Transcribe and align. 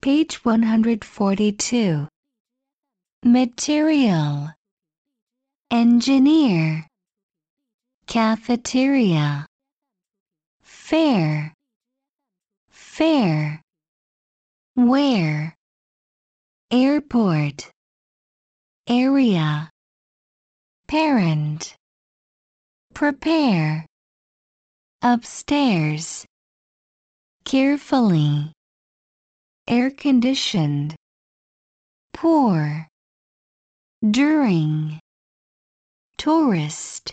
Page 0.00 0.44
142. 0.44 2.06
Material. 3.24 4.54
Engineer. 5.72 6.86
Cafeteria. 8.06 9.44
Fair. 10.62 11.52
Fair. 12.70 13.60
Where? 14.76 15.56
Airport. 16.70 17.68
Area. 18.86 19.68
Parent. 20.86 21.74
Prepare. 22.94 23.84
Upstairs. 25.02 26.24
Carefully 27.44 28.52
Air-conditioned 29.70 30.96
poor, 32.14 32.88
During 34.02 34.98
Tourist 36.16 37.12